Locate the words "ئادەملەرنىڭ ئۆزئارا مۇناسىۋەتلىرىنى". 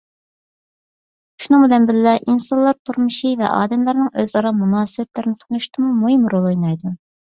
3.59-5.39